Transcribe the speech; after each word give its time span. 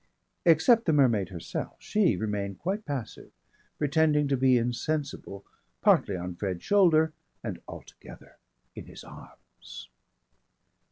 Except 0.47 0.85
the 0.85 0.93
mermaid 0.93 1.29
herself; 1.29 1.75
she 1.77 2.17
remained 2.17 2.57
quite 2.57 2.85
passive, 2.87 3.29
pretending 3.77 4.27
to 4.29 4.35
be 4.35 4.57
insensible 4.57 5.45
partly 5.79 6.15
on 6.17 6.33
Fred's 6.33 6.63
shoulder 6.63 7.13
and 7.43 7.61
altogether 7.67 8.37
in 8.73 8.87
his 8.87 9.03
arms. 9.03 9.89